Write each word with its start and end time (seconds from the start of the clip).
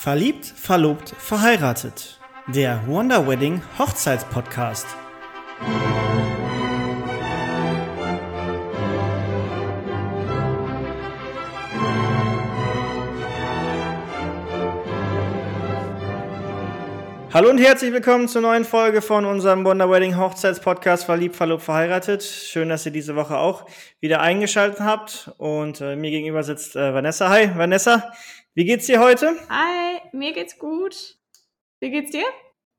Verliebt, 0.00 0.46
verlobt, 0.46 1.12
verheiratet. 1.18 2.20
Der 2.46 2.86
Wonder 2.86 3.26
Wedding 3.26 3.60
Hochzeitspodcast. 3.80 4.86
Hallo 17.34 17.50
und 17.50 17.58
herzlich 17.58 17.92
willkommen 17.92 18.26
zur 18.26 18.42
neuen 18.42 18.64
Folge 18.64 19.02
von 19.02 19.24
unserem 19.24 19.64
Wonder 19.64 19.90
Wedding 19.90 20.16
Hochzeitspodcast 20.16 21.04
Verliebt, 21.04 21.34
Verlobt, 21.34 21.62
Verheiratet. 21.62 22.22
Schön, 22.22 22.68
dass 22.68 22.86
ihr 22.86 22.92
diese 22.92 23.16
Woche 23.16 23.36
auch 23.36 23.66
wieder 24.00 24.20
eingeschaltet 24.20 24.80
habt. 24.80 25.32
Und 25.38 25.80
äh, 25.80 25.96
mir 25.96 26.10
gegenüber 26.10 26.44
sitzt 26.44 26.76
äh, 26.76 26.94
Vanessa. 26.94 27.28
Hi, 27.28 27.50
Vanessa. 27.56 28.12
Wie 28.58 28.64
geht's 28.64 28.86
dir 28.86 28.98
heute? 28.98 29.36
Hi, 29.48 30.00
mir 30.10 30.32
geht's 30.32 30.58
gut. 30.58 31.16
Wie 31.78 31.92
geht's 31.92 32.10
dir? 32.10 32.24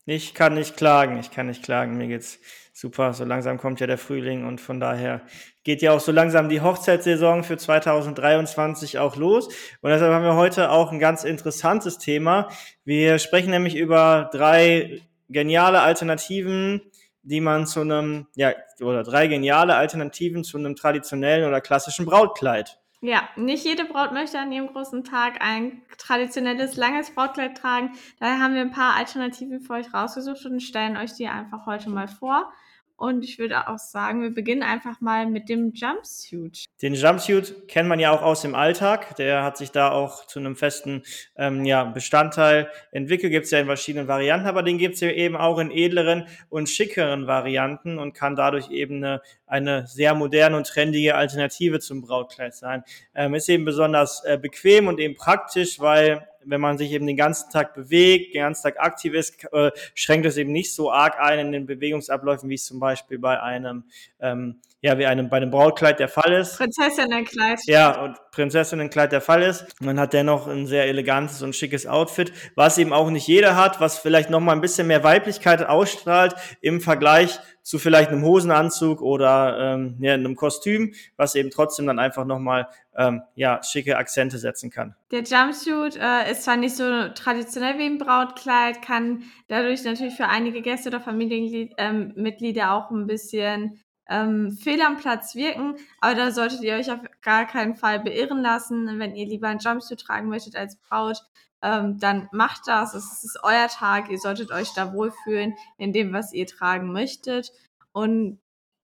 Ich 0.06 0.34
kann 0.34 0.56
nicht 0.56 0.76
klagen, 0.76 1.18
ich 1.22 1.32
kann 1.32 1.48
nicht 1.48 1.64
klagen. 1.64 1.98
Mir 1.98 2.10
geht's 2.10 2.38
super. 2.74 3.14
So 3.14 3.24
langsam 3.24 3.58
kommt 3.58 3.80
ja 3.80 3.88
der 3.88 3.98
Frühling 3.98 4.46
und 4.46 4.60
von 4.60 4.82
daher 4.82 5.22
geht 5.64 5.82
ja 5.82 5.94
auch 5.94 6.02
so 6.02 6.12
langsam 6.12 6.50
die 6.50 6.60
Hochzeitssaison 6.60 7.46
für 7.46 7.56
2023 7.56 9.00
auch 9.00 9.16
los. 9.16 9.48
Und 9.80 9.92
deshalb 9.92 10.12
haben 10.12 10.26
wir 10.26 10.36
heute 10.36 10.70
auch 10.70 10.92
ein 10.92 11.00
ganz 11.00 11.24
interessantes 11.24 11.98
Thema. 11.98 12.50
Wir 12.84 13.18
sprechen 13.18 13.52
nämlich 13.52 13.78
über 13.78 14.30
drei 14.34 15.00
geniale 15.30 15.80
Alternativen, 15.80 16.82
die 17.24 17.40
man 17.40 17.66
zu 17.66 17.80
einem, 17.80 18.28
ja, 18.36 18.54
oder 18.82 19.04
drei 19.04 19.28
geniale 19.28 19.76
Alternativen 19.76 20.44
zu 20.44 20.58
einem 20.58 20.76
traditionellen 20.76 21.48
oder 21.48 21.62
klassischen 21.62 22.06
Brautkleid. 22.06 22.79
Ja, 23.02 23.30
nicht 23.38 23.64
jede 23.64 23.86
Braut 23.86 24.12
möchte 24.12 24.40
an 24.40 24.52
ihrem 24.52 24.68
großen 24.68 25.06
Tag 25.06 25.42
ein 25.42 25.82
traditionelles, 25.98 26.76
langes 26.76 27.12
Brautkleid 27.12 27.58
tragen. 27.58 27.94
Daher 28.20 28.40
haben 28.42 28.56
wir 28.56 28.62
ein 28.62 28.72
paar 28.72 28.96
Alternativen 28.96 29.62
für 29.62 29.74
euch 29.74 29.94
rausgesucht 29.94 30.46
und 30.46 30.60
stellen 30.60 30.98
euch 30.98 31.14
die 31.14 31.28
einfach 31.28 31.66
heute 31.66 31.90
mal 31.90 32.10
vor. 32.10 32.52
Und 33.00 33.24
ich 33.24 33.40
würde 33.40 33.70
auch 33.70 33.78
sagen, 33.78 34.22
wir 34.22 34.34
beginnen 34.34 34.62
einfach 34.62 35.00
mal 35.00 35.26
mit 35.26 35.48
dem 35.48 35.72
Jumpsuit. 35.74 36.66
Den 36.82 36.96
Jumpsuit 36.96 37.70
kennt 37.70 37.88
man 37.88 37.98
ja 37.98 38.12
auch 38.12 38.22
aus 38.22 38.42
dem 38.42 38.56
Alltag. 38.56 39.16
Der 39.16 39.42
hat 39.42 39.56
sich 39.56 39.72
da 39.72 39.90
auch 39.90 40.28
zu 40.28 40.40
einem 40.40 40.58
festen 40.58 41.04
ähm, 41.38 41.64
ja, 41.64 41.86
Bestandteil 41.86 42.70
entwickelt. 42.92 43.32
Gibt 43.32 43.46
es 43.46 43.52
ja 43.52 43.60
in 43.60 43.68
verschiedenen 43.68 44.10
Varianten, 44.10 44.48
aber 44.48 44.64
den 44.64 44.78
gibt 44.78 44.96
es 44.96 45.00
ja 45.00 45.12
eben 45.12 45.38
auch 45.38 45.60
in 45.60 45.72
edleren 45.72 46.28
und 46.50 46.68
schickeren 46.68 47.26
Varianten 47.26 48.00
und 48.00 48.12
kann 48.12 48.36
dadurch 48.36 48.70
eben 48.70 48.98
eine, 48.98 49.22
eine 49.48 49.88
sehr 49.88 50.14
moderne 50.14 50.58
und 50.58 50.68
trendige 50.68 51.16
Alternative 51.16 51.80
zum 51.80 52.02
Brautkleid 52.02 52.54
sein. 52.54 52.84
Ähm, 53.16 53.34
ist 53.34 53.48
eben 53.48 53.64
besonders 53.64 54.26
äh, 54.26 54.38
bequem 54.38 54.88
und 54.88 55.00
eben 55.00 55.16
praktisch, 55.16 55.80
weil 55.80 56.28
wenn 56.46 56.62
man 56.62 56.78
sich 56.78 56.92
eben 56.92 57.08
den 57.08 57.18
ganzen 57.18 57.50
Tag 57.52 57.74
bewegt, 57.74 58.34
den 58.34 58.42
ganzen 58.42 58.64
Tag 58.64 58.80
aktiv 58.80 59.14
ist, 59.14 59.46
äh, 59.52 59.72
schränkt 59.94 60.26
es 60.26 60.38
eben 60.38 60.52
nicht 60.52 60.74
so 60.74 60.92
arg 60.92 61.20
ein 61.20 61.40
in 61.40 61.52
den 61.52 61.66
Bewegungsabläufen, 61.66 62.50
wie 62.50 62.56
es 62.56 62.66
zum 62.66 62.80
Beispiel 62.80 63.20
bei 63.20 63.42
einem, 63.42 63.84
ähm, 64.20 64.62
ja, 64.82 64.98
wie 64.98 65.06
einem, 65.06 65.30
bei 65.30 65.38
einem 65.38 65.52
Brautkleid 65.52 66.00
der 66.00 66.08
Fall 66.08 66.34
ist. 66.34 66.58
Prinzessinnenkleid. 66.58 67.60
Ja, 67.66 68.02
und 68.02 68.18
Prinzessinnenkleid 68.32 69.12
der 69.12 69.22
Fall 69.22 69.44
ist. 69.44 69.66
Man 69.82 70.00
hat 70.00 70.14
dennoch 70.14 70.48
ein 70.48 70.68
sehr 70.68 70.86
elegantes 70.86 71.42
und 71.42 71.56
schickes 71.56 71.86
Outfit, 71.86 72.32
was 72.56 72.78
eben 72.78 72.94
auch 72.94 73.10
nicht 73.10 73.28
jeder 73.28 73.56
hat, 73.56 73.80
was 73.82 74.00
vielleicht 74.00 74.30
nochmal 74.30 74.56
ein 74.56 74.62
bisschen 74.62 74.88
mehr 74.88 75.04
Weiblichkeit 75.04 75.64
ausstrahlt 75.64 76.36
im 76.62 76.80
Vergleich 76.80 77.40
zu 77.70 77.78
vielleicht 77.78 78.10
einem 78.10 78.24
Hosenanzug 78.24 79.00
oder 79.00 79.76
ähm, 79.76 79.96
ja, 80.00 80.16
einem 80.16 80.36
Kostüm, 80.36 80.96
was 81.18 81.36
eben 81.36 81.52
trotzdem 81.52 81.86
dann 81.86 82.00
einfach 82.00 82.26
nochmal 82.26 82.68
ähm, 82.98 83.22
ja, 83.36 83.62
schicke 83.62 83.96
Akzente 83.96 84.40
setzen 84.40 84.72
kann. 84.72 84.96
Der 85.12 85.22
Jumpsuit 85.22 85.96
äh, 85.96 86.32
ist 86.32 86.46
zwar 86.46 86.58
nicht 86.58 86.76
so 86.76 87.10
traditionell 87.10 87.78
wie 87.78 87.86
ein 87.86 88.00
Brautkleid, 88.00 88.82
kann 88.82 89.22
dadurch 89.50 89.84
natürlich 89.84 90.16
für 90.16 90.26
einige 90.26 90.64
Gäste 90.64 90.90
oder 90.90 91.00
Familienmitglieder 91.00 92.64
ähm, 92.64 92.70
auch 92.70 92.90
ein 92.90 93.06
bisschen 93.06 93.80
ähm, 94.10 94.52
fehl 94.52 94.82
am 94.82 94.98
Platz 94.98 95.36
wirken, 95.36 95.76
aber 96.02 96.16
da 96.16 96.32
solltet 96.32 96.62
ihr 96.62 96.76
euch 96.76 96.92
auf 96.92 97.00
gar 97.22 97.46
keinen 97.46 97.76
Fall 97.76 98.00
beirren 98.00 98.42
lassen. 98.42 99.00
Wenn 99.00 99.16
ihr 99.16 99.28
lieber 99.28 99.48
ein 99.48 99.60
Jumpsuit 99.60 100.00
tragen 100.00 100.30
möchtet 100.30 100.56
als 100.56 100.78
Braut, 100.78 101.22
ähm, 101.62 102.00
dann 102.00 102.28
macht 102.32 102.68
das. 102.68 102.94
Es 102.94 103.24
ist 103.24 103.40
euer 103.44 103.68
Tag. 103.68 104.10
Ihr 104.10 104.18
solltet 104.18 104.52
euch 104.52 104.74
da 104.74 104.94
wohlfühlen 104.94 105.54
in 105.78 105.94
dem, 105.94 106.12
was 106.14 106.34
ihr 106.34 106.48
tragen 106.48 106.92
möchtet. 106.92 107.52
Und 107.92 108.40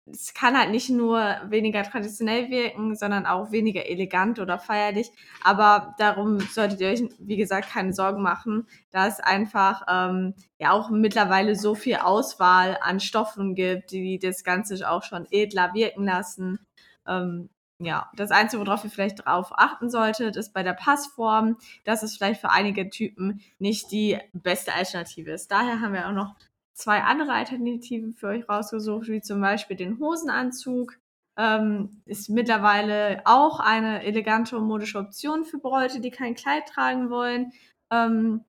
es 0.08 0.34
kann 0.34 0.56
halt 0.56 0.70
nicht 0.70 0.88
nur 0.88 1.36
weniger 1.48 1.82
traditionell 1.82 2.48
wirken, 2.48 2.94
sondern 2.94 3.26
auch 3.26 3.50
weniger 3.50 3.86
elegant 3.86 4.38
oder 4.38 4.58
feierlich. 4.58 5.10
Aber 5.42 5.94
darum 5.98 6.38
solltet 6.40 6.80
ihr 6.80 6.88
euch, 6.88 7.02
wie 7.18 7.36
gesagt, 7.36 7.70
keine 7.70 7.92
Sorgen 7.92 8.22
machen, 8.22 8.66
da 8.90 9.06
es 9.06 9.18
einfach 9.18 9.82
ähm, 9.88 10.34
ja 10.58 10.70
auch 10.70 10.90
mittlerweile 10.90 11.56
so 11.56 11.74
viel 11.74 11.96
Auswahl 11.96 12.78
an 12.80 13.00
Stoffen 13.00 13.54
gibt, 13.54 13.90
die 13.90 14.18
das 14.18 14.44
Ganze 14.44 14.88
auch 14.88 15.02
schon 15.02 15.26
edler 15.30 15.74
wirken 15.74 16.04
lassen. 16.04 16.60
Ähm, 17.06 17.50
ja, 17.78 18.10
das 18.14 18.30
Einzige, 18.30 18.64
worauf 18.64 18.84
ihr 18.84 18.90
vielleicht 18.90 19.26
drauf 19.26 19.50
achten 19.52 19.90
solltet, 19.90 20.36
ist 20.36 20.54
bei 20.54 20.62
der 20.62 20.72
Passform, 20.72 21.58
dass 21.84 22.02
es 22.02 22.16
vielleicht 22.16 22.40
für 22.40 22.50
einige 22.50 22.88
Typen 22.88 23.42
nicht 23.58 23.90
die 23.90 24.18
beste 24.32 24.72
Alternative 24.72 25.32
ist. 25.32 25.50
Daher 25.50 25.80
haben 25.80 25.92
wir 25.92 26.08
auch 26.08 26.12
noch 26.12 26.36
zwei 26.76 27.02
andere 27.02 27.32
Alternativen 27.32 28.14
für 28.14 28.28
euch 28.28 28.48
rausgesucht, 28.48 29.08
wie 29.08 29.20
zum 29.20 29.40
Beispiel 29.40 29.76
den 29.76 29.98
Hosenanzug. 29.98 30.98
Ähm, 31.38 32.02
ist 32.06 32.30
mittlerweile 32.30 33.20
auch 33.24 33.60
eine 33.60 34.02
elegante 34.04 34.56
und 34.56 34.66
modische 34.66 34.98
Option 34.98 35.44
für 35.44 35.58
Bräute, 35.58 36.00
die 36.00 36.10
kein 36.10 36.34
Kleid 36.34 36.66
tragen 36.68 37.10
wollen. 37.10 37.52
Ähm, 37.90 38.44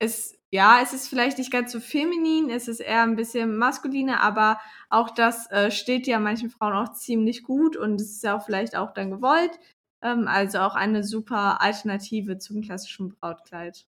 ist 0.00 0.38
ja, 0.50 0.80
es 0.82 0.92
ist 0.94 1.08
vielleicht 1.08 1.38
nicht 1.38 1.52
ganz 1.52 1.72
so 1.72 1.80
feminin, 1.80 2.48
es 2.50 2.68
ist 2.68 2.80
eher 2.80 3.02
ein 3.02 3.16
bisschen 3.16 3.56
maskuliner, 3.58 4.20
aber 4.22 4.58
auch 4.88 5.10
das 5.10 5.50
äh, 5.50 5.70
steht 5.70 6.06
ja 6.06 6.18
manchen 6.18 6.50
Frauen 6.50 6.74
auch 6.74 6.94
ziemlich 6.94 7.42
gut 7.42 7.76
und 7.76 8.00
es 8.00 8.12
ist 8.12 8.22
ja 8.24 8.36
auch 8.36 8.44
vielleicht 8.44 8.74
auch 8.76 8.94
dann 8.94 9.10
gewollt. 9.10 9.58
Ähm, 10.02 10.26
also 10.28 10.60
auch 10.60 10.74
eine 10.74 11.04
super 11.04 11.60
Alternative 11.60 12.38
zum 12.38 12.62
klassischen 12.62 13.10
Brautkleid. 13.10 13.86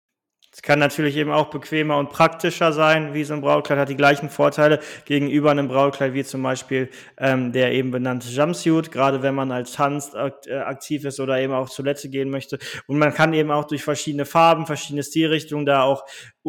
Es 0.56 0.62
kann 0.62 0.78
natürlich 0.78 1.16
eben 1.18 1.30
auch 1.30 1.50
bequemer 1.50 1.98
und 1.98 2.08
praktischer 2.08 2.72
sein, 2.72 3.12
wie 3.12 3.24
so 3.24 3.34
ein 3.34 3.42
Brautkleid, 3.42 3.78
hat 3.78 3.90
die 3.90 3.94
gleichen 3.94 4.30
Vorteile 4.30 4.80
gegenüber 5.04 5.50
einem 5.50 5.68
Brautkleid, 5.68 6.14
wie 6.14 6.24
zum 6.24 6.42
Beispiel 6.42 6.88
ähm, 7.18 7.52
der 7.52 7.72
eben 7.72 7.90
benannte 7.90 8.28
Jumpsuit, 8.28 8.90
gerade 8.90 9.20
wenn 9.20 9.34
man 9.34 9.52
als 9.52 9.72
Tanz 9.72 10.12
äh, 10.14 10.54
aktiv 10.54 11.04
ist 11.04 11.20
oder 11.20 11.38
eben 11.38 11.52
auch 11.52 11.68
Toilette 11.68 12.08
gehen 12.08 12.30
möchte. 12.30 12.58
Und 12.86 12.96
man 12.96 13.12
kann 13.12 13.34
eben 13.34 13.50
auch 13.50 13.64
durch 13.66 13.84
verschiedene 13.84 14.24
Farben, 14.24 14.64
verschiedene 14.64 15.02
Stilrichtungen 15.02 15.66
da 15.66 15.82
auch 15.82 16.06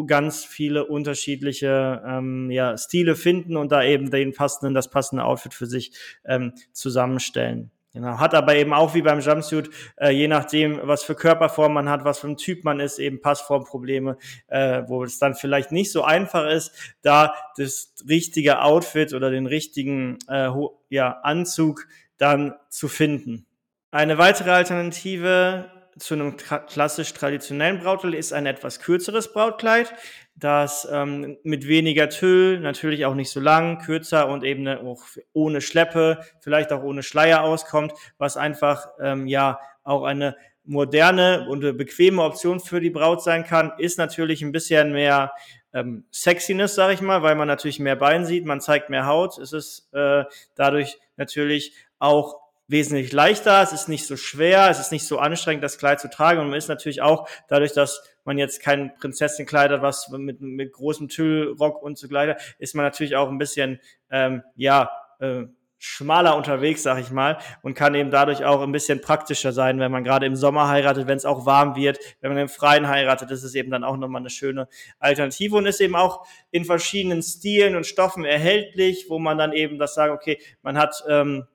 ganz 0.07 0.45
viele 0.45 0.85
unterschiedliche 0.85 2.01
ähm, 2.07 2.49
ja, 2.49 2.77
Stile 2.77 3.13
finden 3.13 3.57
und 3.57 3.73
da 3.73 3.83
eben 3.83 4.09
den 4.09 4.31
passenden, 4.31 4.73
das 4.73 4.89
passende 4.89 5.25
Outfit 5.25 5.53
für 5.53 5.65
sich 5.65 5.91
ähm, 6.23 6.53
zusammenstellen. 6.71 7.71
Genau, 7.97 8.19
hat 8.19 8.35
aber 8.35 8.53
eben 8.53 8.73
auch 8.73 8.93
wie 8.93 9.01
beim 9.01 9.21
Jumpsuit, 9.21 9.71
äh, 9.95 10.11
je 10.11 10.27
nachdem, 10.27 10.79
was 10.83 11.03
für 11.03 11.15
Körperform 11.15 11.73
man 11.73 11.89
hat, 11.89 12.03
was 12.03 12.19
für 12.19 12.27
ein 12.27 12.37
Typ 12.37 12.63
man 12.63 12.79
ist, 12.79 12.99
eben 12.99 13.21
Passformprobleme, 13.21 14.19
äh, 14.49 14.83
wo 14.85 15.03
es 15.03 15.17
dann 15.17 15.33
vielleicht 15.33 15.71
nicht 15.71 15.91
so 15.91 16.03
einfach 16.03 16.47
ist, 16.47 16.71
da 17.01 17.33
das 17.57 17.95
richtige 18.07 18.61
Outfit 18.61 19.15
oder 19.15 19.31
den 19.31 19.47
richtigen 19.47 20.19
äh, 20.29 20.51
ja, 20.89 21.09
Anzug 21.23 21.87
dann 22.19 22.53
zu 22.69 22.87
finden. 22.87 23.47
Eine 23.89 24.19
weitere 24.19 24.51
Alternative 24.51 25.71
zu 25.97 26.13
einem 26.13 26.37
klassisch 26.37 27.13
traditionellen 27.13 27.79
Brautkleid 27.79 28.13
ist 28.15 28.33
ein 28.33 28.45
etwas 28.45 28.79
kürzeres 28.79 29.31
Brautkleid, 29.33 29.93
das 30.35 30.87
ähm, 30.91 31.37
mit 31.43 31.67
weniger 31.67 32.09
Tüll, 32.09 32.59
natürlich 32.59 33.05
auch 33.05 33.15
nicht 33.15 33.31
so 33.31 33.39
lang, 33.39 33.79
kürzer 33.79 34.29
und 34.29 34.43
eben 34.43 34.67
auch 34.67 35.03
ohne 35.33 35.61
Schleppe, 35.61 36.19
vielleicht 36.41 36.71
auch 36.71 36.83
ohne 36.83 37.03
Schleier 37.03 37.41
auskommt, 37.43 37.93
was 38.17 38.37
einfach 38.37 38.87
ähm, 39.01 39.27
ja 39.27 39.59
auch 39.83 40.03
eine 40.03 40.35
moderne 40.63 41.47
und 41.49 41.61
bequeme 41.77 42.21
Option 42.21 42.59
für 42.59 42.81
die 42.81 42.89
Braut 42.89 43.23
sein 43.23 43.43
kann, 43.45 43.71
ist 43.77 43.97
natürlich 43.97 44.41
ein 44.41 44.51
bisschen 44.51 44.91
mehr 44.91 45.31
ähm, 45.73 46.05
Sexiness, 46.11 46.75
sage 46.75 46.93
ich 46.93 47.01
mal, 47.01 47.23
weil 47.23 47.35
man 47.35 47.47
natürlich 47.47 47.79
mehr 47.79 47.95
Bein 47.95 48.25
sieht, 48.25 48.45
man 48.45 48.61
zeigt 48.61 48.89
mehr 48.89 49.05
Haut. 49.05 49.37
Es 49.37 49.53
ist 49.53 49.89
äh, 49.93 50.25
dadurch 50.55 50.99
natürlich 51.15 51.73
auch 51.99 52.46
wesentlich 52.67 53.13
leichter, 53.13 53.61
es 53.61 53.71
ist 53.71 53.87
nicht 53.87 54.05
so 54.05 54.17
schwer, 54.17 54.69
es 54.69 54.79
ist 54.79 54.91
nicht 54.91 55.07
so 55.07 55.19
anstrengend, 55.19 55.63
das 55.63 55.77
Kleid 55.77 55.99
zu 55.99 56.09
tragen. 56.09 56.39
Und 56.39 56.49
man 56.49 56.57
ist 56.57 56.67
natürlich 56.67 57.01
auch 57.01 57.27
dadurch, 57.47 57.73
dass 57.73 58.03
man 58.25 58.37
jetzt 58.37 58.61
kein 58.61 58.93
Prinzessinnenkleid 58.97 59.71
hat, 59.71 59.81
was 59.81 60.09
mit, 60.09 60.41
mit 60.41 60.73
großem 60.73 61.07
Tüllrock 61.07 61.81
und 61.81 61.97
so 61.97 62.11
weiter, 62.11 62.37
ist 62.59 62.75
man 62.75 62.83
natürlich 62.83 63.15
auch 63.15 63.29
ein 63.29 63.37
bisschen, 63.37 63.79
ähm, 64.11 64.43
ja, 64.55 64.89
äh, 65.19 65.45
schmaler 65.79 66.35
unterwegs, 66.35 66.83
sag 66.83 66.99
ich 66.99 67.11
mal, 67.11 67.37
und 67.61 67.75
kann 67.75 67.93
eben 67.93 68.09
dadurch 68.09 68.43
auch 68.43 68.61
ein 68.61 68.71
bisschen 68.71 68.99
praktischer 68.99 69.51
sein, 69.51 69.79
wenn 69.79 69.91
man 69.91 70.03
gerade 70.03 70.25
im 70.25 70.35
Sommer 70.35 70.67
heiratet, 70.67 71.07
wenn 71.07 71.17
es 71.17 71.25
auch 71.25 71.45
warm 71.45 71.75
wird, 71.75 71.99
wenn 72.19 72.31
man 72.31 72.39
im 72.39 72.49
Freien 72.49 72.87
heiratet, 72.87 73.29
ist 73.29 73.43
es 73.43 73.53
eben 73.53 73.69
dann 73.69 73.83
auch 73.83 73.97
nochmal 73.97 74.21
eine 74.21 74.31
schöne 74.31 74.67
Alternative 74.99 75.55
und 75.55 75.67
ist 75.67 75.79
eben 75.79 75.95
auch 75.95 76.25
in 76.49 76.65
verschiedenen 76.65 77.21
Stilen 77.21 77.75
und 77.75 77.85
Stoffen 77.85 78.25
erhältlich, 78.25 79.05
wo 79.09 79.19
man 79.19 79.37
dann 79.37 79.53
eben 79.53 79.77
das 79.77 79.93
sagt, 79.93 80.11
okay, 80.11 80.39
man 80.63 80.77
hat 80.79 81.03
ähm, 81.07 81.45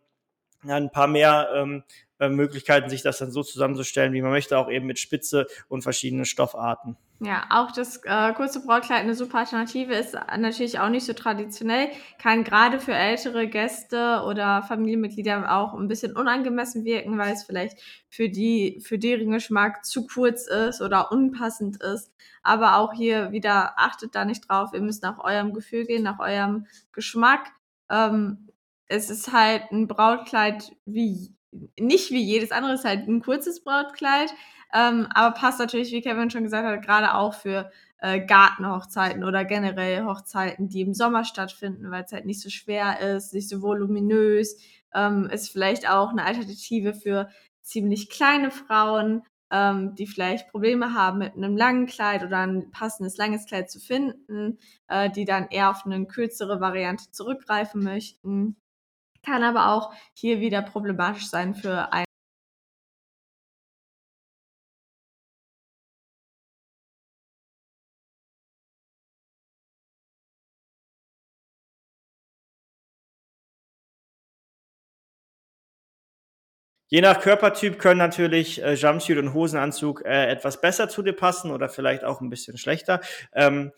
ein 0.67 0.91
paar 0.91 1.07
mehr 1.07 1.49
ähm, 1.55 1.83
äh, 2.23 2.29
Möglichkeiten, 2.29 2.89
sich 2.89 3.03
das 3.03 3.19
dann 3.19 3.33
so 3.33 3.43
zusammenzustellen, 3.43 4.13
wie 4.13 4.23
man 4.23 4.31
möchte, 4.31 4.57
auch 4.57 4.71
eben 4.71 4.87
mit 4.87 5.01
Spitze 5.01 5.49
und 5.69 5.83
verschiedenen 5.83 6.25
Stoffarten. 6.25 6.97
Ja, 7.19 7.47
auch 7.51 7.73
das 7.73 8.01
äh, 8.05 8.33
kurze 8.33 8.65
Brautkleid 8.65 9.01
eine 9.01 9.15
super 9.15 9.39
Alternative 9.39 9.95
ist 9.95 10.15
natürlich 10.39 10.79
auch 10.79 10.89
nicht 10.89 11.05
so 11.05 11.13
traditionell, 11.13 11.89
kann 12.21 12.45
gerade 12.45 12.79
für 12.79 12.95
ältere 12.95 13.49
Gäste 13.49 14.23
oder 14.27 14.63
Familienmitglieder 14.63 15.53
auch 15.57 15.75
ein 15.75 15.89
bisschen 15.89 16.17
unangemessen 16.17 16.85
wirken, 16.85 17.19
weil 17.19 17.33
es 17.33 17.43
vielleicht 17.43 17.79
für 18.09 18.29
die 18.29 18.81
für 18.85 18.99
deren 18.99 19.31
Geschmack 19.33 19.85
zu 19.85 20.07
kurz 20.07 20.47
ist 20.47 20.81
oder 20.81 21.11
unpassend 21.11 21.83
ist. 21.83 22.13
Aber 22.45 22.77
auch 22.79 22.93
hier 22.93 23.33
wieder 23.33 23.79
achtet 23.79 24.15
da 24.15 24.25
nicht 24.25 24.49
drauf, 24.49 24.71
ihr 24.75 24.81
müsst 24.81 25.03
nach 25.03 25.19
eurem 25.19 25.53
Gefühl 25.55 25.87
gehen, 25.87 26.05
nach 26.05 26.21
eurem 26.21 26.67
Geschmack. 26.93 27.51
Ähm, 27.89 28.49
es 28.93 29.11
ist 29.11 29.33
halt 29.33 29.71
ein 29.73 29.89
Brautkleid 29.89 30.73
wie 30.85 31.35
nicht 31.79 32.11
wie 32.11 32.23
jedes 32.23 32.51
andere, 32.51 32.73
es 32.73 32.81
ist 32.81 32.87
halt 32.87 33.09
ein 33.09 33.21
kurzes 33.21 33.63
Brautkleid, 33.63 34.33
ähm, 34.73 35.07
aber 35.15 35.35
passt 35.35 35.59
natürlich, 35.59 35.93
wie 35.93 36.01
Kevin 36.01 36.31
schon 36.31 36.45
gesagt 36.45 36.67
hat, 36.67 36.83
gerade 36.83 37.15
auch 37.15 37.35
für 37.35 37.71
äh, 37.99 38.25
Gartenhochzeiten 38.25 39.23
oder 39.23 39.45
generell 39.45 40.05
Hochzeiten, 40.05 40.69
die 40.69 40.81
im 40.81 40.95
Sommer 40.95 41.25
stattfinden, 41.25 41.91
weil 41.91 42.05
es 42.05 42.13
halt 42.13 42.25
nicht 42.25 42.41
so 42.41 42.49
schwer 42.49 43.01
ist, 43.01 43.35
nicht 43.35 43.49
so 43.49 43.61
voluminös. 43.61 44.57
Ähm, 44.95 45.29
ist 45.31 45.51
vielleicht 45.51 45.89
auch 45.89 46.11
eine 46.11 46.25
Alternative 46.25 46.95
für 46.95 47.29
ziemlich 47.63 48.09
kleine 48.11 48.51
Frauen, 48.51 49.23
ähm, 49.51 49.95
die 49.95 50.07
vielleicht 50.07 50.49
Probleme 50.49 50.95
haben, 50.95 51.19
mit 51.19 51.35
einem 51.35 51.57
langen 51.57 51.87
Kleid 51.87 52.25
oder 52.25 52.39
ein 52.39 52.71
passendes 52.71 53.19
langes 53.19 53.47
Kleid 53.47 53.71
zu 53.71 53.79
finden, 53.79 54.59
äh, 54.89 55.11
die 55.11 55.27
dann 55.27 55.49
eher 55.49 55.71
auf 55.71 55.85
eine 55.85 56.07
kürzere 56.07 56.61
Variante 56.61 57.11
zurückgreifen 57.11 57.83
möchten. 57.83 58.57
Kann 59.25 59.43
aber 59.45 59.69
auch 59.73 59.93
hier 60.15 60.41
wieder 60.41 60.63
problematisch 60.63 61.29
sein 61.29 61.55
für 61.55 61.93
ein 61.93 62.05
Je 76.93 77.01
nach 77.01 77.21
Körpertyp 77.21 77.79
können 77.79 77.97
natürlich 77.97 78.63
äh, 78.63 78.75
Jumpsuit 78.75 79.17
und 79.17 79.33
Hosenanzug 79.33 80.05
äh, 80.05 80.27
etwas 80.27 80.61
besser 80.61 80.91
zu 80.91 81.03
dir 81.03 81.15
passen 81.15 81.51
oder 81.51 81.71
vielleicht 81.71 82.05
auch 82.05 82.21
ein 82.21 82.29
bisschen 82.29 82.59
schlechter. 82.59 83.01
Ähm, 83.33 83.73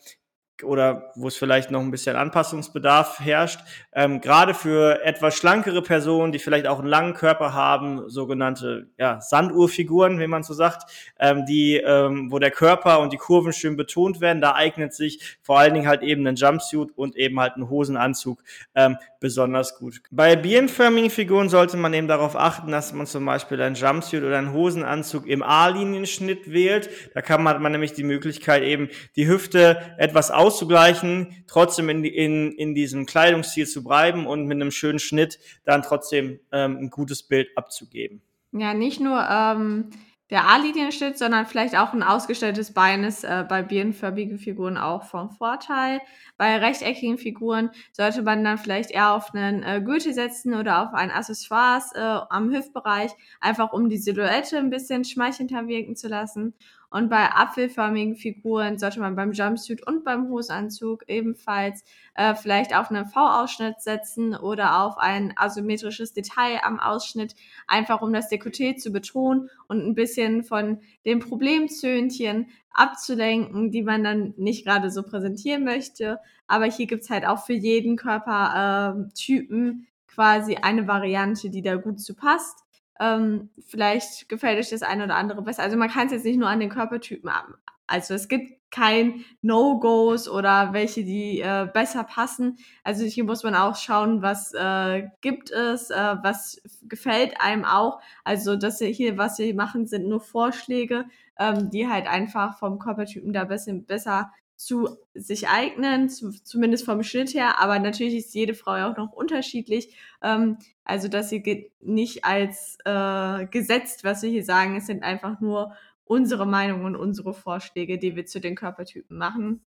oder 0.63 1.11
wo 1.15 1.27
es 1.27 1.35
vielleicht 1.35 1.71
noch 1.71 1.81
ein 1.81 1.91
bisschen 1.91 2.15
Anpassungsbedarf 2.15 3.19
herrscht. 3.19 3.59
Ähm, 3.93 4.21
gerade 4.21 4.53
für 4.53 5.03
etwas 5.03 5.35
schlankere 5.35 5.81
Personen, 5.81 6.31
die 6.31 6.39
vielleicht 6.39 6.67
auch 6.67 6.79
einen 6.79 6.87
langen 6.87 7.13
Körper 7.13 7.53
haben, 7.53 8.09
sogenannte 8.09 8.87
ja, 8.97 9.19
Sanduhrfiguren, 9.21 10.19
wie 10.19 10.27
man 10.27 10.43
so 10.43 10.53
sagt, 10.53 10.89
ähm, 11.19 11.45
die, 11.45 11.77
ähm, 11.77 12.31
wo 12.31 12.39
der 12.39 12.51
Körper 12.51 12.99
und 12.99 13.11
die 13.11 13.17
Kurven 13.17 13.53
schön 13.53 13.75
betont 13.75 14.21
werden, 14.21 14.41
da 14.41 14.55
eignet 14.55 14.93
sich 14.93 15.37
vor 15.41 15.59
allen 15.59 15.73
Dingen 15.73 15.87
halt 15.87 16.03
eben 16.03 16.25
ein 16.27 16.35
Jumpsuit 16.35 16.91
und 16.95 17.15
eben 17.15 17.39
halt 17.39 17.57
ein 17.57 17.69
Hosenanzug 17.69 18.41
ähm, 18.75 18.97
besonders 19.19 19.77
gut. 19.77 20.01
Bei 20.11 20.35
bienenförmigen 20.35 21.09
Figuren 21.09 21.49
sollte 21.49 21.77
man 21.77 21.93
eben 21.93 22.07
darauf 22.07 22.35
achten, 22.35 22.71
dass 22.71 22.93
man 22.93 23.07
zum 23.07 23.25
Beispiel 23.25 23.61
ein 23.61 23.75
Jumpsuit 23.75 24.23
oder 24.23 24.37
einen 24.37 24.53
Hosenanzug 24.53 25.27
im 25.27 25.41
A-Linienschnitt 25.41 26.51
wählt. 26.51 26.89
Da 27.13 27.21
kann 27.21 27.41
man, 27.41 27.55
hat 27.55 27.61
man 27.61 27.71
nämlich 27.71 27.93
die 27.93 28.03
Möglichkeit 28.03 28.63
eben 28.63 28.89
die 29.15 29.27
Hüfte 29.27 29.81
etwas 29.97 30.29
auszugleichen, 30.45 31.43
trotzdem 31.47 31.89
in, 31.89 32.03
in, 32.03 32.51
in 32.51 32.75
diesem 32.75 33.05
Kleidungsstil 33.05 33.67
zu 33.67 33.83
bleiben 33.83 34.27
und 34.27 34.45
mit 34.45 34.55
einem 34.55 34.71
schönen 34.71 34.99
Schnitt 34.99 35.39
dann 35.65 35.81
trotzdem 35.81 36.39
ähm, 36.51 36.77
ein 36.77 36.89
gutes 36.89 37.23
Bild 37.23 37.49
abzugeben. 37.55 38.21
Ja, 38.51 38.73
nicht 38.73 39.01
nur 39.01 39.19
ähm, 39.29 39.89
der 40.31 40.47
A-Linienschnitt, 40.47 41.17
sondern 41.19 41.45
vielleicht 41.45 41.77
auch 41.77 41.93
ein 41.93 42.01
ausgestelltes 42.01 42.73
Bein 42.73 43.03
ist 43.03 43.23
äh, 43.23 43.45
bei 43.47 43.61
birnenförmigen 43.61 44.39
Figuren 44.39 44.77
auch 44.77 45.03
vom 45.03 45.29
Vorteil. 45.29 46.01
Bei 46.37 46.57
rechteckigen 46.57 47.19
Figuren 47.19 47.69
sollte 47.91 48.23
man 48.23 48.43
dann 48.43 48.57
vielleicht 48.57 48.89
eher 48.89 49.13
auf 49.13 49.33
einen 49.33 49.61
äh, 49.61 49.81
Gürtel 49.81 50.13
setzen 50.13 50.55
oder 50.55 50.81
auf 50.81 50.93
ein 50.93 51.11
Accessoires 51.11 51.91
äh, 51.93 51.99
am 51.99 52.51
Hüftbereich, 52.51 53.11
einfach 53.39 53.71
um 53.71 53.89
die 53.89 53.97
Silhouette 53.97 54.57
ein 54.57 54.71
bisschen 54.71 55.03
schmeichelnder 55.03 55.67
wirken 55.67 55.95
zu 55.95 56.07
lassen. 56.07 56.55
Und 56.89 57.09
bei 57.09 57.31
apfelförmigen 57.31 58.15
Figuren 58.15 58.77
sollte 58.77 58.99
man 58.99 59.15
beim 59.15 59.31
Jumpsuit 59.31 59.85
und 59.85 60.03
beim 60.03 60.29
Hosenanzug 60.29 61.03
ebenfalls 61.07 61.83
äh, 62.15 62.35
vielleicht 62.35 62.75
auf 62.75 62.89
einen 62.89 63.05
V-Ausschnitt 63.05 63.81
setzen 63.81 64.35
oder 64.35 64.81
auf 64.81 64.97
ein 64.97 65.33
asymmetrisches 65.35 66.13
Detail 66.13 66.59
am 66.63 66.79
Ausschnitt, 66.79 67.35
einfach 67.67 68.01
um 68.01 68.13
das 68.13 68.31
Dekolleté 68.31 68.77
zu 68.77 68.91
betonen 68.91 69.49
und 69.67 69.85
ein 69.85 69.95
bisschen 69.95 70.43
von 70.43 70.79
den 71.05 71.19
Problemzöhnchen 71.19 72.47
abzulenken, 72.71 73.71
die 73.71 73.83
man 73.83 74.03
dann 74.03 74.33
nicht 74.37 74.65
gerade 74.65 74.91
so 74.91 75.03
präsentieren 75.03 75.63
möchte. 75.63 76.19
Aber 76.47 76.65
hier 76.65 76.87
gibt's 76.87 77.09
halt 77.09 77.25
auch 77.25 77.45
für 77.45 77.53
jeden 77.53 77.95
Körpertypen 77.95 79.87
äh, 79.87 80.11
quasi 80.13 80.55
eine 80.55 80.87
Variante, 80.87 81.49
die 81.49 81.61
da 81.61 81.75
gut 81.75 81.99
zu 81.99 82.13
passt. 82.13 82.64
Ähm, 82.99 83.49
vielleicht 83.67 84.29
gefällt 84.29 84.59
euch 84.59 84.69
das 84.69 84.83
eine 84.83 85.05
oder 85.05 85.15
andere 85.15 85.41
besser. 85.41 85.63
Also 85.63 85.77
man 85.77 85.89
kann 85.89 86.07
es 86.07 86.13
jetzt 86.13 86.25
nicht 86.25 86.39
nur 86.39 86.49
an 86.49 86.59
den 86.59 86.69
Körpertypen 86.69 87.29
haben. 87.29 87.55
Also 87.87 88.13
es 88.13 88.27
gibt 88.27 88.71
kein 88.71 89.23
No-Gos 89.41 90.27
oder 90.27 90.73
welche, 90.73 91.03
die 91.03 91.39
äh, 91.39 91.67
besser 91.71 92.03
passen. 92.03 92.57
Also 92.83 93.05
hier 93.05 93.23
muss 93.23 93.43
man 93.43 93.55
auch 93.55 93.75
schauen, 93.75 94.21
was 94.21 94.53
äh, 94.53 95.07
gibt 95.21 95.51
es, 95.51 95.91
äh, 95.91 96.15
was 96.21 96.61
gefällt 96.83 97.39
einem 97.39 97.63
auch. 97.63 98.01
Also 98.23 98.55
das 98.55 98.79
hier, 98.79 99.17
was 99.17 99.39
wir 99.39 99.53
machen, 99.55 99.85
sind 99.87 100.07
nur 100.07 100.19
Vorschläge, 100.19 101.05
ähm, 101.39 101.69
die 101.69 101.87
halt 101.87 102.07
einfach 102.07 102.57
vom 102.57 102.79
Körpertypen 102.79 103.33
da 103.33 103.45
bisschen 103.45 103.85
besser 103.85 104.31
zu 104.55 104.97
sich 105.13 105.49
eignen, 105.49 106.09
zu, 106.09 106.31
zumindest 106.31 106.85
vom 106.85 107.03
Schnitt 107.03 107.33
her. 107.33 107.59
Aber 107.59 107.79
natürlich 107.79 108.15
ist 108.15 108.33
jede 108.33 108.53
Frau 108.53 108.75
ja 108.75 108.91
auch 108.91 108.97
noch 108.97 109.11
unterschiedlich. 109.11 109.95
Ähm, 110.21 110.57
also 110.83 111.07
das 111.07 111.29
hier 111.29 111.39
geht 111.41 111.71
nicht 111.81 112.25
als 112.25 112.77
äh, 112.85 113.45
gesetzt, 113.47 114.03
was 114.03 114.23
wir 114.23 114.29
hier 114.29 114.43
sagen. 114.43 114.77
Es 114.77 114.87
sind 114.87 115.03
einfach 115.03 115.39
nur 115.39 115.73
unsere 116.05 116.45
Meinungen 116.45 116.85
und 116.85 116.95
unsere 116.95 117.33
Vorschläge, 117.33 117.97
die 117.97 118.15
wir 118.15 118.25
zu 118.25 118.39
den 118.39 118.55
Körpertypen 118.55 119.17
machen. 119.17 119.65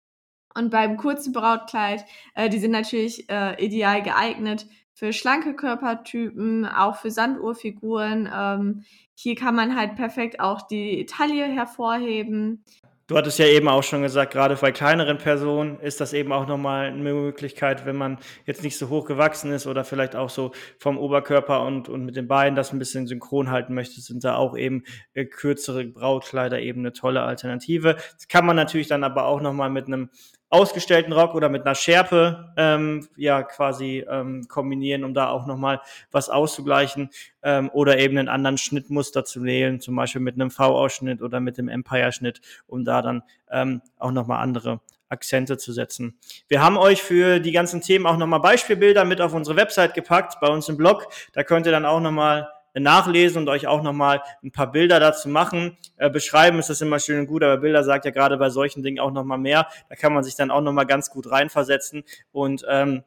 Und 0.54 0.70
beim 0.70 0.96
kurzen 0.96 1.32
Brautkleid, 1.32 2.04
äh, 2.34 2.48
die 2.48 2.58
sind 2.58 2.72
natürlich 2.72 3.28
äh, 3.30 3.62
ideal 3.64 4.02
geeignet 4.02 4.66
für 4.94 5.12
schlanke 5.12 5.54
Körpertypen, 5.54 6.66
auch 6.66 6.96
für 6.96 7.10
Sanduhrfiguren. 7.10 8.28
Ähm, 8.32 8.84
hier 9.14 9.34
kann 9.34 9.54
man 9.54 9.76
halt 9.76 9.96
perfekt 9.96 10.40
auch 10.40 10.66
die 10.66 11.06
Taille 11.06 11.46
hervorheben. 11.46 12.64
Du 13.08 13.16
hattest 13.16 13.38
ja 13.40 13.46
eben 13.46 13.68
auch 13.68 13.82
schon 13.82 14.02
gesagt, 14.02 14.32
gerade 14.32 14.54
bei 14.54 14.70
kleineren 14.70 15.18
Personen 15.18 15.80
ist 15.80 16.00
das 16.00 16.12
eben 16.12 16.32
auch 16.32 16.46
nochmal 16.46 16.86
eine 16.86 16.98
Möglichkeit, 16.98 17.84
wenn 17.84 17.96
man 17.96 18.18
jetzt 18.46 18.62
nicht 18.62 18.78
so 18.78 18.88
hoch 18.88 19.06
gewachsen 19.06 19.52
ist 19.52 19.66
oder 19.66 19.84
vielleicht 19.84 20.14
auch 20.14 20.30
so 20.30 20.52
vom 20.78 20.98
Oberkörper 20.98 21.64
und, 21.64 21.88
und 21.88 22.04
mit 22.04 22.14
den 22.14 22.28
Beinen 22.28 22.54
das 22.54 22.72
ein 22.72 22.78
bisschen 22.78 23.08
synchron 23.08 23.50
halten 23.50 23.74
möchte, 23.74 24.00
sind 24.00 24.22
da 24.22 24.36
auch 24.36 24.56
eben 24.56 24.84
äh, 25.14 25.24
kürzere 25.24 25.84
Brautkleider 25.84 26.60
eben 26.60 26.80
eine 26.80 26.92
tolle 26.92 27.22
Alternative. 27.22 27.96
Das 28.14 28.28
kann 28.28 28.46
man 28.46 28.54
natürlich 28.54 28.86
dann 28.86 29.02
aber 29.02 29.26
auch 29.26 29.40
nochmal 29.40 29.70
mit 29.70 29.88
einem 29.88 30.10
ausgestellten 30.52 31.12
Rock 31.14 31.34
oder 31.34 31.48
mit 31.48 31.64
einer 31.64 31.74
Schärpe 31.74 32.52
ähm, 32.58 33.08
ja 33.16 33.42
quasi 33.42 34.04
ähm, 34.08 34.46
kombinieren, 34.48 35.02
um 35.02 35.14
da 35.14 35.30
auch 35.30 35.46
nochmal 35.46 35.80
was 36.10 36.28
auszugleichen 36.28 37.08
ähm, 37.42 37.70
oder 37.72 37.98
eben 37.98 38.18
einen 38.18 38.28
anderen 38.28 38.58
Schnittmuster 38.58 39.24
zu 39.24 39.44
wählen, 39.44 39.80
zum 39.80 39.96
Beispiel 39.96 40.20
mit 40.20 40.34
einem 40.34 40.50
V-Ausschnitt 40.50 41.22
oder 41.22 41.40
mit 41.40 41.56
dem 41.56 41.68
Empire-Schnitt, 41.68 42.42
um 42.66 42.84
da 42.84 43.00
dann 43.00 43.22
ähm, 43.50 43.80
auch 43.98 44.12
nochmal 44.12 44.42
andere 44.42 44.80
Akzente 45.08 45.56
zu 45.56 45.72
setzen. 45.72 46.18
Wir 46.48 46.62
haben 46.62 46.76
euch 46.76 47.02
für 47.02 47.40
die 47.40 47.52
ganzen 47.52 47.80
Themen 47.80 48.06
auch 48.06 48.18
nochmal 48.18 48.40
Beispielbilder 48.40 49.06
mit 49.06 49.22
auf 49.22 49.32
unsere 49.32 49.56
Website 49.56 49.94
gepackt, 49.94 50.38
bei 50.40 50.48
uns 50.48 50.68
im 50.68 50.76
Blog. 50.76 51.08
Da 51.32 51.44
könnt 51.44 51.64
ihr 51.64 51.72
dann 51.72 51.86
auch 51.86 52.00
nochmal 52.00 52.48
nachlesen 52.74 53.42
und 53.42 53.48
euch 53.48 53.66
auch 53.66 53.82
nochmal 53.82 54.22
ein 54.42 54.52
paar 54.52 54.70
Bilder 54.70 55.00
dazu 55.00 55.28
machen. 55.28 55.76
Äh, 55.96 56.10
beschreiben 56.10 56.58
ist 56.58 56.70
das 56.70 56.80
immer 56.80 56.98
schön 56.98 57.20
und 57.20 57.26
gut, 57.26 57.42
aber 57.42 57.58
Bilder 57.58 57.84
sagt 57.84 58.04
ja 58.04 58.10
gerade 58.10 58.36
bei 58.36 58.50
solchen 58.50 58.82
Dingen 58.82 59.00
auch 59.00 59.10
nochmal 59.10 59.38
mehr. 59.38 59.68
Da 59.88 59.96
kann 59.96 60.12
man 60.12 60.24
sich 60.24 60.36
dann 60.36 60.50
auch 60.50 60.62
nochmal 60.62 60.86
ganz 60.86 61.10
gut 61.10 61.30
reinversetzen 61.30 62.04
und 62.32 62.64
ähm, 62.68 63.04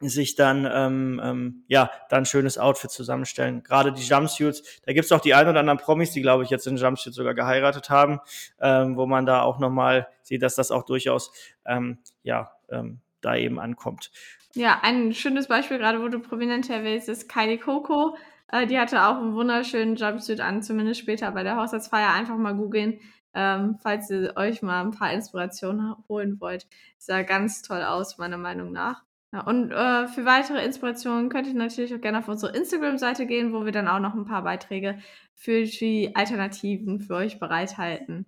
sich 0.00 0.34
dann 0.34 0.68
ähm, 0.70 1.20
ähm, 1.22 1.64
ja 1.68 1.90
dann 2.08 2.22
ein 2.22 2.26
schönes 2.26 2.58
Outfit 2.58 2.90
zusammenstellen. 2.90 3.62
Gerade 3.62 3.92
die 3.92 4.02
Jumpsuits, 4.02 4.82
da 4.84 4.92
gibt's 4.92 5.12
auch 5.12 5.20
die 5.20 5.34
ein 5.34 5.48
oder 5.48 5.60
anderen 5.60 5.78
Promis, 5.78 6.10
die 6.10 6.22
glaube 6.22 6.44
ich 6.44 6.50
jetzt 6.50 6.66
in 6.66 6.76
Jumpsuit 6.76 7.14
sogar 7.14 7.34
geheiratet 7.34 7.90
haben, 7.90 8.20
ähm, 8.60 8.96
wo 8.96 9.06
man 9.06 9.26
da 9.26 9.42
auch 9.42 9.58
nochmal 9.58 10.08
sieht, 10.22 10.42
dass 10.42 10.54
das 10.54 10.70
auch 10.70 10.84
durchaus 10.84 11.32
ähm, 11.64 11.98
ja 12.22 12.52
ähm, 12.70 13.00
da 13.20 13.36
eben 13.36 13.58
ankommt. 13.58 14.10
Ja, 14.54 14.80
ein 14.82 15.12
schönes 15.14 15.48
Beispiel, 15.48 15.78
gerade 15.78 16.00
wo 16.00 16.08
du 16.08 16.20
prominent 16.20 16.70
erwähnst, 16.70 17.08
ist 17.08 17.28
Kylie 17.28 17.58
Coco. 17.58 18.16
Äh, 18.48 18.66
die 18.66 18.78
hatte 18.78 19.06
auch 19.06 19.18
einen 19.18 19.34
wunderschönen 19.34 19.96
Jumpsuit 19.96 20.40
an, 20.40 20.62
zumindest 20.62 21.00
später 21.00 21.30
bei 21.32 21.42
der 21.42 21.56
Hochzeitsfeier. 21.56 22.12
Einfach 22.12 22.36
mal 22.36 22.54
googeln, 22.54 23.00
ähm, 23.34 23.78
falls 23.82 24.10
ihr 24.10 24.34
euch 24.36 24.62
mal 24.62 24.82
ein 24.82 24.92
paar 24.92 25.12
Inspirationen 25.12 25.94
holen 26.08 26.40
wollt. 26.40 26.66
Sah 26.98 27.22
ganz 27.22 27.62
toll 27.62 27.82
aus, 27.82 28.18
meiner 28.18 28.38
Meinung 28.38 28.72
nach. 28.72 29.02
Ja, 29.32 29.40
und 29.40 29.72
äh, 29.72 30.06
für 30.06 30.24
weitere 30.24 30.64
Inspirationen 30.64 31.28
könnt 31.28 31.48
ihr 31.48 31.54
natürlich 31.54 31.92
auch 31.92 32.00
gerne 32.00 32.18
auf 32.18 32.28
unsere 32.28 32.56
Instagram-Seite 32.56 33.26
gehen, 33.26 33.52
wo 33.52 33.64
wir 33.64 33.72
dann 33.72 33.88
auch 33.88 33.98
noch 33.98 34.14
ein 34.14 34.26
paar 34.26 34.44
Beiträge 34.44 34.98
für 35.34 35.64
die 35.64 36.14
Alternativen 36.14 37.00
für 37.00 37.16
euch 37.16 37.40
bereithalten. 37.40 38.26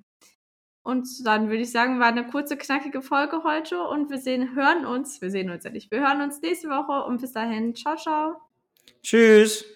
Und 0.83 1.09
dann 1.25 1.49
würde 1.49 1.63
ich 1.63 1.71
sagen, 1.71 2.01
war 2.01 2.07
eine 2.09 2.27
kurze, 2.27 2.57
knackige 2.57 3.03
Folge 3.03 3.43
heute 3.45 3.83
und 3.83 4.11
wir 4.11 4.19
sehen, 4.19 4.55
hören 4.55 4.85
uns, 4.85 5.21
wir 5.21 5.31
sehen 5.31 5.51
uns 5.51 5.65
nicht, 5.65 5.91
wir 5.91 6.01
hören 6.01 6.23
uns 6.23 6.41
nächste 6.43 6.69
Woche 6.69 7.07
und 7.07 7.21
bis 7.21 7.33
dahin, 7.33 7.75
ciao, 7.75 7.97
ciao. 7.97 8.37
Tschüss. 9.03 9.76